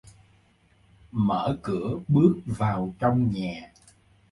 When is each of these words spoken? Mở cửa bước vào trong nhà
Mở 1.11 1.57
cửa 1.63 1.99
bước 2.07 2.39
vào 2.47 2.93
trong 2.99 3.31
nhà 3.33 3.71